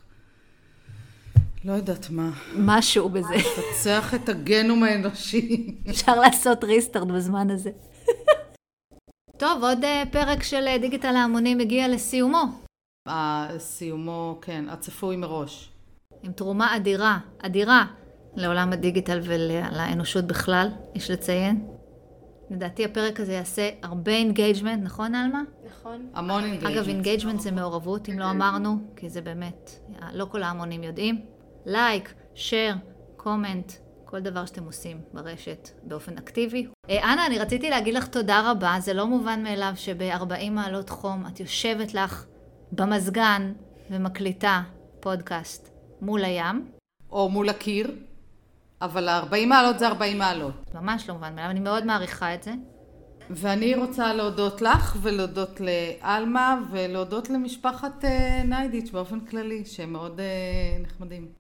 [1.66, 2.32] לא יודעת מה.
[2.56, 3.34] משהו בזה.
[3.58, 5.76] פצח את הגנום האנושי.
[5.90, 7.72] אפשר לעשות ריסטארט בזמן הזה.
[9.38, 12.44] טוב, עוד אה, פרק של אה, דיגיטל ההמונים הגיע לסיומו.
[13.58, 15.72] סיומו, כן, הצפוי מראש.
[16.24, 17.86] עם תרומה אדירה, אדירה,
[18.36, 21.68] לעולם הדיגיטל ולאנושות בכלל, יש לציין.
[22.52, 25.42] לדעתי הפרק הזה יעשה הרבה engagement, נכון עלמה?
[25.72, 26.10] נכון.
[26.14, 26.78] המון engagement.
[26.78, 29.72] אגב, engagement זה מעורבות, אם לא אמרנו, כי זה באמת,
[30.14, 31.22] לא כל ההמונים יודעים.
[31.66, 32.76] like, share,
[33.18, 33.72] comment,
[34.06, 36.68] כל דבר שאתם עושים ברשת באופן אקטיבי.
[36.90, 41.24] אה, אנה, אני רציתי להגיד לך תודה רבה, זה לא מובן מאליו שב-40 מעלות חום
[41.28, 42.26] את יושבת לך
[42.72, 43.54] במזגן
[43.90, 44.62] ומקליטה
[45.00, 45.70] פודקאסט
[46.02, 46.72] מול הים.
[47.12, 47.96] או מול הקיר,
[48.82, 50.74] אבל ה-40 מעלות זה 40 מעלות.
[50.74, 52.52] ממש לא מובן מאליו, אני מאוד מעריכה את זה.
[53.30, 60.26] ואני רוצה להודות לך ולהודות לעלמה ולהודות למשפחת אה, ניידיץ' באופן כללי, שהם מאוד אה,
[60.80, 61.32] נחמדים.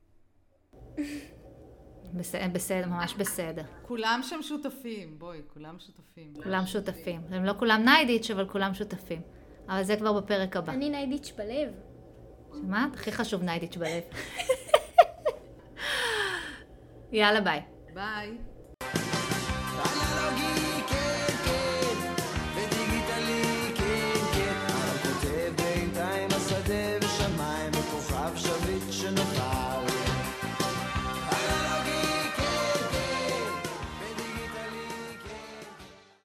[2.13, 3.63] בסדר, בסדר, ממש בסדר.
[3.81, 6.33] כולם שם שותפים, בואי, כולם שותפים.
[6.43, 7.21] כולם שותפים.
[7.29, 9.21] הם לא כולם ניידיץ', אבל כולם שותפים.
[9.69, 10.73] אבל זה כבר בפרק הבא.
[10.73, 11.69] אני ניידיץ' בלב.
[12.61, 12.93] שמעת?
[12.93, 14.03] הכי חשוב ניידיץ' בלב.
[17.11, 17.61] יאללה, ביי.
[17.93, 18.37] ביי.